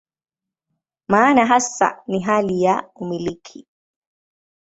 [1.07, 3.67] Maana hasa ni hali ya "umiliki".